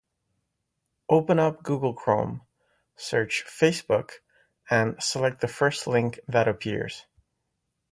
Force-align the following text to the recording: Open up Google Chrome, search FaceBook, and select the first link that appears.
Open 1.09 1.37
up 1.37 1.61
Google 1.61 1.93
Chrome, 1.93 2.41
search 2.95 3.43
FaceBook, 3.45 4.13
and 4.67 4.95
select 4.99 5.41
the 5.41 5.47
first 5.47 5.85
link 5.85 6.19
that 6.27 6.47
appears. 6.47 7.05